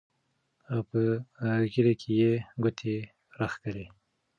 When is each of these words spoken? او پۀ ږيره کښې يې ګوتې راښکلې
او 0.71 0.79
پۀ 0.89 0.99
ږيره 1.71 1.93
کښې 1.99 2.11
يې 2.21 2.31
ګوتې 2.61 2.95
راښکلې 3.39 3.85